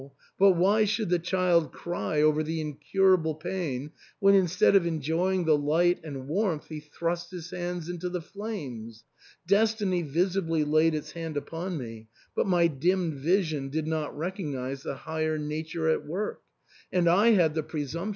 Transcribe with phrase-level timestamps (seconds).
[0.39, 5.55] But why should the child cry over the incurable pain when instead of enjoying the
[5.55, 9.03] light and warmth he thrusts his hand into the flames?
[9.45, 14.95] Destiny visibly laid its hand upon me, but my dimmed vision did not recognise the
[14.95, 16.41] higher nature at work;
[16.91, 18.09] and I had the presumption to' A suburb of Dantzic, on the N.